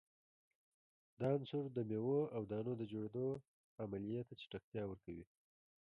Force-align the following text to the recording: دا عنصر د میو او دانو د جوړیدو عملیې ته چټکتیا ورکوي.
دا 1.19 1.27
عنصر 1.37 1.63
د 1.71 1.77
میو 1.89 2.19
او 2.35 2.41
دانو 2.51 2.73
د 2.77 2.81
جوړیدو 2.91 3.27
عملیې 3.83 4.21
ته 4.27 4.33
چټکتیا 4.41 4.83
ورکوي. 4.87 5.25